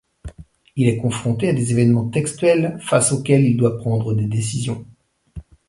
Il 0.75 0.87
est 0.89 0.97
confronté 0.97 1.47
à 1.49 1.53
des 1.53 1.69
événements 1.73 2.09
textuels 2.09 2.79
face 2.81 3.11
auxquels 3.11 3.45
il 3.45 3.55
doit 3.55 3.77
prendre 3.77 4.15
des 4.15 4.25
décisions. 4.25 4.83